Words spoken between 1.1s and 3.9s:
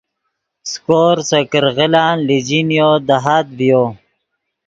سے کرغیلان لیجینیو دہات ڤیو